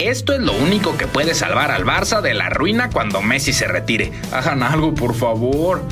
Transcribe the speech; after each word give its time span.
Esto 0.00 0.32
es 0.32 0.40
lo 0.40 0.54
único 0.54 0.96
que 0.96 1.06
puede 1.06 1.34
salvar 1.34 1.70
al 1.70 1.84
Barça 1.84 2.22
de 2.22 2.32
la 2.32 2.48
ruina 2.48 2.88
cuando 2.88 3.20
Messi 3.20 3.52
se 3.52 3.68
retire. 3.68 4.12
Hagan 4.32 4.62
algo, 4.62 4.94
por 4.94 5.14
favor. 5.14 5.82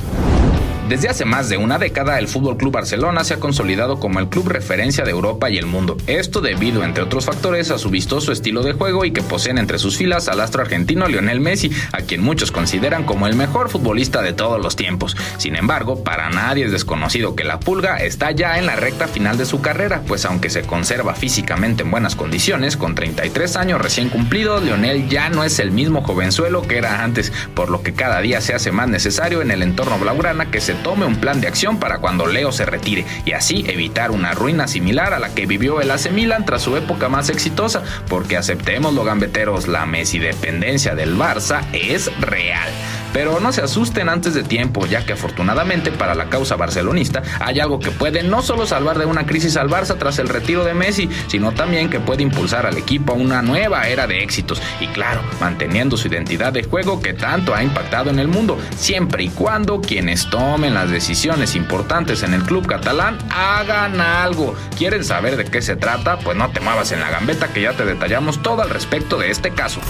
Desde 0.89 1.07
hace 1.07 1.23
más 1.23 1.49
de 1.49 1.57
una 1.57 1.77
década, 1.77 2.17
el 2.17 2.27
Fútbol 2.27 2.57
Club 2.57 2.73
Barcelona 2.73 3.23
se 3.23 3.35
ha 3.35 3.39
consolidado 3.39 3.99
como 3.99 4.17
el 4.17 4.27
club 4.27 4.47
referencia 4.47 5.03
de 5.03 5.11
Europa 5.11 5.47
y 5.47 5.59
el 5.59 5.67
mundo. 5.67 5.95
Esto 6.07 6.41
debido, 6.41 6.83
entre 6.83 7.03
otros 7.03 7.25
factores, 7.25 7.69
a 7.69 7.77
su 7.77 7.91
vistoso 7.91 8.31
estilo 8.31 8.63
de 8.63 8.73
juego 8.73 9.05
y 9.05 9.11
que 9.11 9.21
poseen 9.21 9.59
entre 9.59 9.77
sus 9.77 9.97
filas 9.97 10.27
al 10.29 10.39
astro 10.39 10.63
argentino 10.63 11.07
Lionel 11.07 11.41
Messi, 11.41 11.69
a 11.91 12.01
quien 12.01 12.21
muchos 12.21 12.51
consideran 12.51 13.03
como 13.03 13.27
el 13.27 13.35
mejor 13.35 13.69
futbolista 13.69 14.23
de 14.23 14.33
todos 14.33 14.59
los 14.59 14.75
tiempos. 14.75 15.15
Sin 15.37 15.55
embargo, 15.55 16.03
para 16.03 16.31
nadie 16.31 16.65
es 16.65 16.71
desconocido 16.71 17.35
que 17.35 17.43
la 17.43 17.59
Pulga 17.59 17.97
está 17.97 18.31
ya 18.31 18.57
en 18.57 18.65
la 18.65 18.75
recta 18.75 19.07
final 19.07 19.37
de 19.37 19.45
su 19.45 19.61
carrera, 19.61 20.01
pues 20.07 20.25
aunque 20.25 20.49
se 20.49 20.63
conserva 20.63 21.13
físicamente 21.13 21.83
en 21.83 21.91
buenas 21.91 22.15
condiciones, 22.15 22.77
con 22.77 22.95
33 22.95 23.57
años 23.57 23.79
recién 23.79 24.09
cumplidos, 24.09 24.63
Lionel 24.63 25.07
ya 25.07 25.29
no 25.29 25.43
es 25.43 25.59
el 25.59 25.69
mismo 25.69 26.01
jovenzuelo 26.01 26.63
que 26.63 26.79
era 26.79 27.03
antes, 27.03 27.31
por 27.53 27.69
lo 27.69 27.83
que 27.83 27.93
cada 27.93 28.21
día 28.21 28.41
se 28.41 28.55
hace 28.55 28.71
más 28.71 28.89
necesario 28.89 29.43
en 29.43 29.51
el 29.51 29.61
entorno 29.61 29.99
blaugrana 29.99 30.49
que 30.49 30.61
se 30.61 30.78
tome 30.83 31.05
un 31.05 31.15
plan 31.15 31.41
de 31.41 31.47
acción 31.47 31.79
para 31.79 31.99
cuando 31.99 32.27
Leo 32.27 32.51
se 32.51 32.65
retire 32.65 33.05
y 33.25 33.33
así 33.33 33.63
evitar 33.67 34.11
una 34.11 34.33
ruina 34.33 34.67
similar 34.67 35.13
a 35.13 35.19
la 35.19 35.33
que 35.33 35.45
vivió 35.45 35.81
el 35.81 35.91
AC 35.91 36.11
Milan 36.11 36.45
tras 36.45 36.61
su 36.61 36.75
época 36.75 37.09
más 37.09 37.29
exitosa, 37.29 37.83
porque 38.07 38.37
aceptemos 38.37 38.93
los 38.93 39.05
gambeteros, 39.05 39.67
la 39.67 39.85
Messi 39.85 40.19
dependencia 40.19 40.95
del 40.95 41.17
Barça 41.17 41.61
es 41.73 42.11
real. 42.19 42.69
Pero 43.13 43.39
no 43.39 43.51
se 43.51 43.61
asusten 43.61 44.09
antes 44.09 44.33
de 44.33 44.43
tiempo, 44.43 44.85
ya 44.85 45.05
que 45.05 45.13
afortunadamente 45.13 45.91
para 45.91 46.15
la 46.15 46.29
causa 46.29 46.55
barcelonista 46.55 47.21
hay 47.39 47.59
algo 47.59 47.79
que 47.79 47.91
puede 47.91 48.23
no 48.23 48.41
solo 48.41 48.65
salvar 48.65 48.97
de 48.97 49.05
una 49.05 49.25
crisis 49.25 49.57
al 49.57 49.69
Barça 49.69 49.97
tras 49.97 50.19
el 50.19 50.29
retiro 50.29 50.63
de 50.63 50.73
Messi, 50.73 51.09
sino 51.27 51.51
también 51.51 51.89
que 51.89 51.99
puede 51.99 52.23
impulsar 52.23 52.65
al 52.65 52.77
equipo 52.77 53.13
a 53.13 53.15
una 53.15 53.41
nueva 53.41 53.87
era 53.87 54.07
de 54.07 54.23
éxitos 54.23 54.61
y 54.79 54.87
claro, 54.87 55.21
manteniendo 55.39 55.97
su 55.97 56.07
identidad 56.07 56.53
de 56.53 56.63
juego 56.63 57.01
que 57.01 57.13
tanto 57.13 57.53
ha 57.55 57.63
impactado 57.63 58.09
en 58.09 58.19
el 58.19 58.27
mundo, 58.27 58.57
siempre 58.77 59.23
y 59.23 59.29
cuando 59.29 59.81
quienes 59.81 60.29
tomen 60.29 60.73
las 60.73 60.89
decisiones 60.89 61.55
importantes 61.55 62.23
en 62.23 62.33
el 62.33 62.43
club 62.43 62.67
catalán 62.67 63.17
hagan 63.31 63.99
algo. 64.01 64.55
¿Quieren 64.77 65.03
saber 65.03 65.37
de 65.37 65.45
qué 65.45 65.61
se 65.61 65.75
trata? 65.75 66.19
Pues 66.19 66.37
no 66.37 66.49
te 66.51 66.59
muevas 66.59 66.91
en 66.91 66.99
la 66.99 67.09
gambeta 67.09 67.47
que 67.47 67.61
ya 67.61 67.73
te 67.73 67.85
detallamos 67.85 68.41
todo 68.41 68.61
al 68.61 68.69
respecto 68.69 69.17
de 69.17 69.31
este 69.31 69.51
caso. 69.51 69.81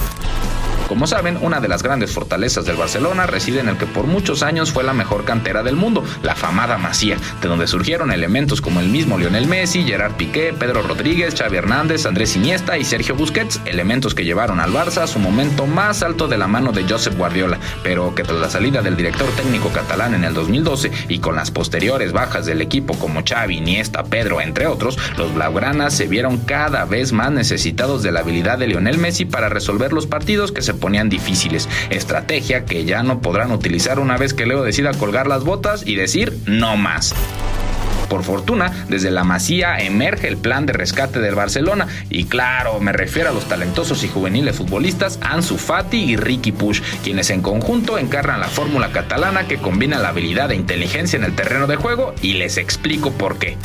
Como 0.90 1.06
saben, 1.06 1.38
una 1.40 1.60
de 1.60 1.68
las 1.68 1.84
grandes 1.84 2.10
fortalezas 2.10 2.64
del 2.64 2.74
Barcelona 2.74 3.24
reside 3.24 3.60
en 3.60 3.68
el 3.68 3.78
que 3.78 3.86
por 3.86 4.08
muchos 4.08 4.42
años 4.42 4.72
fue 4.72 4.82
la 4.82 4.92
mejor 4.92 5.24
cantera 5.24 5.62
del 5.62 5.76
mundo, 5.76 6.02
la 6.24 6.34
famada 6.34 6.78
Masía, 6.78 7.16
de 7.40 7.46
donde 7.46 7.68
surgieron 7.68 8.10
elementos 8.10 8.60
como 8.60 8.80
el 8.80 8.88
mismo 8.88 9.16
Lionel 9.16 9.46
Messi, 9.46 9.84
Gerard 9.84 10.14
Piqué, 10.14 10.52
Pedro 10.52 10.82
Rodríguez, 10.82 11.36
Xavi 11.38 11.58
Hernández, 11.58 12.06
Andrés 12.06 12.34
Iniesta 12.34 12.76
y 12.76 12.82
Sergio 12.82 13.14
Busquets, 13.14 13.60
elementos 13.66 14.16
que 14.16 14.24
llevaron 14.24 14.58
al 14.58 14.72
Barça 14.72 15.02
a 15.02 15.06
su 15.06 15.20
momento 15.20 15.68
más 15.68 16.02
alto 16.02 16.26
de 16.26 16.38
la 16.38 16.48
mano 16.48 16.72
de 16.72 16.82
Josep 16.82 17.16
Guardiola, 17.16 17.60
pero 17.84 18.12
que 18.16 18.24
tras 18.24 18.40
la 18.40 18.50
salida 18.50 18.82
del 18.82 18.96
director 18.96 19.28
técnico 19.36 19.68
catalán 19.68 20.14
en 20.14 20.24
el 20.24 20.34
2012 20.34 20.90
y 21.08 21.20
con 21.20 21.36
las 21.36 21.52
posteriores 21.52 22.10
bajas 22.10 22.46
del 22.46 22.62
equipo 22.62 22.98
como 22.98 23.22
Xavi, 23.24 23.58
Iniesta, 23.58 24.02
Pedro, 24.02 24.40
entre 24.40 24.66
otros, 24.66 24.98
los 25.16 25.32
blaugranas 25.32 25.94
se 25.94 26.08
vieron 26.08 26.38
cada 26.38 26.84
vez 26.84 27.12
más 27.12 27.30
necesitados 27.30 28.02
de 28.02 28.10
la 28.10 28.20
habilidad 28.20 28.58
de 28.58 28.66
Lionel 28.66 28.98
Messi 28.98 29.24
para 29.24 29.48
resolver 29.48 29.92
los 29.92 30.08
partidos 30.08 30.50
que 30.50 30.62
se 30.62 30.79
ponían 30.80 31.08
difíciles. 31.08 31.68
Estrategia 31.90 32.64
que 32.64 32.84
ya 32.84 33.02
no 33.02 33.20
podrán 33.20 33.52
utilizar 33.52 34.00
una 34.00 34.16
vez 34.16 34.34
que 34.34 34.46
Leo 34.46 34.62
decida 34.62 34.92
colgar 34.94 35.26
las 35.26 35.44
botas 35.44 35.86
y 35.86 35.94
decir 35.94 36.36
no 36.46 36.76
más. 36.76 37.14
Por 38.10 38.24
fortuna, 38.24 38.72
desde 38.88 39.12
la 39.12 39.22
Masía 39.22 39.78
emerge 39.78 40.26
el 40.26 40.36
plan 40.36 40.66
de 40.66 40.72
rescate 40.72 41.20
del 41.20 41.36
Barcelona 41.36 41.86
y 42.10 42.24
claro, 42.24 42.80
me 42.80 42.90
refiero 42.90 43.30
a 43.30 43.32
los 43.32 43.46
talentosos 43.46 44.02
y 44.02 44.08
juveniles 44.08 44.56
futbolistas 44.56 45.20
Ansu 45.22 45.56
Fati 45.56 45.98
y 45.98 46.16
Ricky 46.16 46.50
Push, 46.50 46.80
quienes 47.04 47.30
en 47.30 47.40
conjunto 47.40 47.98
encarnan 47.98 48.40
la 48.40 48.48
fórmula 48.48 48.90
catalana 48.90 49.46
que 49.46 49.58
combina 49.58 50.00
la 50.00 50.08
habilidad 50.08 50.50
e 50.50 50.56
inteligencia 50.56 51.18
en 51.18 51.24
el 51.24 51.36
terreno 51.36 51.68
de 51.68 51.76
juego 51.76 52.12
y 52.20 52.32
les 52.32 52.56
explico 52.56 53.12
por 53.12 53.38
qué. 53.38 53.56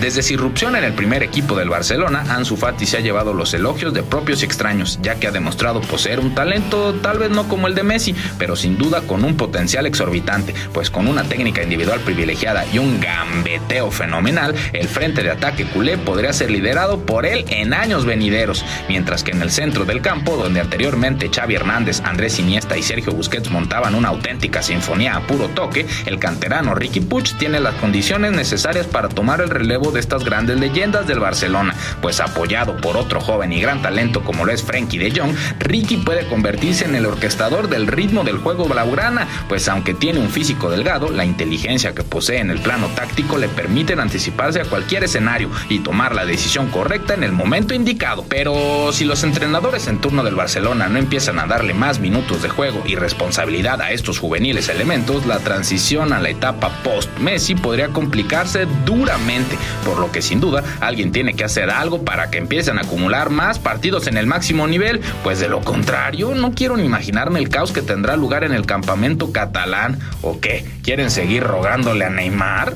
Desde 0.00 0.22
su 0.22 0.32
irrupción 0.32 0.76
en 0.76 0.84
el 0.84 0.94
primer 0.94 1.22
equipo 1.22 1.54
del 1.54 1.68
Barcelona, 1.68 2.24
Ansu 2.30 2.56
Fati 2.56 2.86
se 2.86 2.96
ha 2.96 3.00
llevado 3.00 3.34
los 3.34 3.52
elogios 3.52 3.92
de 3.92 4.02
propios 4.02 4.40
y 4.40 4.46
extraños, 4.46 4.98
ya 5.02 5.16
que 5.16 5.26
ha 5.26 5.30
demostrado 5.30 5.82
poseer 5.82 6.20
un 6.20 6.34
talento 6.34 6.94
tal 7.02 7.18
vez 7.18 7.28
no 7.28 7.48
como 7.48 7.66
el 7.66 7.74
de 7.74 7.82
Messi, 7.82 8.14
pero 8.38 8.56
sin 8.56 8.78
duda 8.78 9.02
con 9.02 9.24
un 9.24 9.36
potencial 9.36 9.84
exorbitante, 9.84 10.54
pues 10.72 10.88
con 10.88 11.06
una 11.06 11.24
técnica 11.24 11.62
individual 11.62 12.00
privilegiada 12.00 12.64
y 12.72 12.78
un 12.78 12.98
gambeteo 12.98 13.90
fenomenal, 13.90 14.54
el 14.72 14.88
frente 14.88 15.22
de 15.22 15.32
ataque 15.32 15.66
culé 15.66 15.98
podría 15.98 16.32
ser 16.32 16.50
liderado 16.50 17.00
por 17.00 17.26
él 17.26 17.44
en 17.48 17.74
años 17.74 18.06
venideros, 18.06 18.64
mientras 18.88 19.22
que 19.22 19.32
en 19.32 19.42
el 19.42 19.50
centro 19.50 19.84
del 19.84 20.00
campo, 20.00 20.38
donde 20.38 20.60
anteriormente 20.60 21.28
Xavi 21.28 21.56
Hernández, 21.56 22.00
Andrés 22.04 22.38
Iniesta 22.38 22.78
y 22.78 22.82
Sergio 22.82 23.12
Busquets 23.12 23.50
montaban 23.50 23.94
una 23.94 24.08
auténtica 24.08 24.62
sinfonía 24.62 25.16
a 25.16 25.26
puro 25.26 25.48
toque, 25.48 25.84
el 26.06 26.18
canterano 26.18 26.74
Ricky 26.74 27.00
Puig 27.00 27.36
tiene 27.36 27.60
las 27.60 27.74
condiciones 27.74 28.32
necesarias 28.32 28.86
para 28.86 29.10
tomar 29.10 29.42
el 29.42 29.50
relevo 29.50 29.89
de 29.90 30.00
estas 30.00 30.24
grandes 30.24 30.58
leyendas 30.58 31.06
del 31.06 31.20
Barcelona, 31.20 31.74
pues 32.00 32.20
apoyado 32.20 32.76
por 32.76 32.96
otro 32.96 33.20
joven 33.20 33.52
y 33.52 33.60
gran 33.60 33.82
talento 33.82 34.22
como 34.22 34.44
lo 34.44 34.52
es 34.52 34.62
Frankie 34.62 34.98
de 34.98 35.10
Jong, 35.10 35.34
Ricky 35.58 35.98
puede 35.98 36.26
convertirse 36.26 36.84
en 36.84 36.94
el 36.94 37.06
orquestador 37.06 37.68
del 37.68 37.86
ritmo 37.86 38.24
del 38.24 38.38
juego 38.38 38.66
blaugrana, 38.66 39.26
pues 39.48 39.68
aunque 39.68 39.94
tiene 39.94 40.20
un 40.20 40.30
físico 40.30 40.70
delgado, 40.70 41.10
la 41.10 41.24
inteligencia 41.24 41.94
que 41.94 42.02
posee 42.02 42.38
en 42.38 42.50
el 42.50 42.60
plano 42.60 42.88
táctico 42.88 43.38
le 43.38 43.48
permiten 43.48 44.00
anticiparse 44.00 44.60
a 44.60 44.64
cualquier 44.64 45.04
escenario 45.04 45.50
y 45.68 45.80
tomar 45.80 46.14
la 46.14 46.26
decisión 46.26 46.68
correcta 46.68 47.14
en 47.14 47.24
el 47.24 47.32
momento 47.32 47.74
indicado. 47.74 48.24
Pero 48.28 48.92
si 48.92 49.04
los 49.04 49.24
entrenadores 49.24 49.86
en 49.86 50.00
turno 50.00 50.22
del 50.22 50.34
Barcelona 50.34 50.88
no 50.88 50.98
empiezan 50.98 51.38
a 51.38 51.46
darle 51.46 51.74
más 51.74 52.00
minutos 52.00 52.42
de 52.42 52.48
juego 52.48 52.82
y 52.86 52.96
responsabilidad 52.96 53.80
a 53.80 53.92
estos 53.92 54.18
juveniles 54.18 54.68
elementos, 54.68 55.26
la 55.26 55.38
transición 55.38 56.12
a 56.12 56.20
la 56.20 56.30
etapa 56.30 56.70
post-Messi 56.82 57.54
podría 57.54 57.88
complicarse 57.88 58.66
duramente, 58.84 59.56
por 59.84 59.98
lo 59.98 60.12
que 60.12 60.22
sin 60.22 60.40
duda 60.40 60.62
alguien 60.80 61.12
tiene 61.12 61.34
que 61.34 61.44
hacer 61.44 61.70
algo 61.70 62.04
para 62.04 62.30
que 62.30 62.38
empiecen 62.38 62.78
a 62.78 62.82
acumular 62.82 63.30
más 63.30 63.58
partidos 63.58 64.06
en 64.06 64.16
el 64.16 64.26
máximo 64.26 64.66
nivel, 64.66 65.00
pues 65.22 65.40
de 65.40 65.48
lo 65.48 65.60
contrario 65.60 66.34
no 66.34 66.52
quiero 66.52 66.76
ni 66.76 66.84
imaginarme 66.84 67.38
el 67.38 67.48
caos 67.48 67.72
que 67.72 67.82
tendrá 67.82 68.16
lugar 68.16 68.44
en 68.44 68.52
el 68.52 68.66
campamento 68.66 69.32
catalán 69.32 69.98
o 70.22 70.40
qué, 70.40 70.64
¿quieren 70.82 71.10
seguir 71.10 71.42
rogándole 71.42 72.04
a 72.04 72.10
Neymar? 72.10 72.74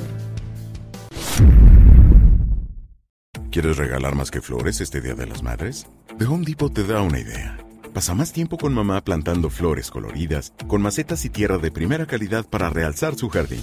¿Quieres 3.50 3.76
regalar 3.76 4.16
más 4.16 4.32
que 4.32 4.40
flores 4.40 4.80
este 4.80 5.00
Día 5.00 5.14
de 5.14 5.26
las 5.26 5.44
Madres? 5.44 5.86
The 6.18 6.24
Home 6.24 6.44
Depot 6.44 6.74
te 6.74 6.84
da 6.84 7.00
una 7.02 7.20
idea. 7.20 7.56
Pasa 7.92 8.12
más 8.12 8.32
tiempo 8.32 8.58
con 8.58 8.74
mamá 8.74 9.00
plantando 9.04 9.48
flores 9.48 9.92
coloridas, 9.92 10.52
con 10.66 10.82
macetas 10.82 11.24
y 11.24 11.30
tierra 11.30 11.58
de 11.58 11.70
primera 11.70 12.06
calidad 12.06 12.44
para 12.44 12.68
realzar 12.68 13.14
su 13.14 13.28
jardín. 13.28 13.62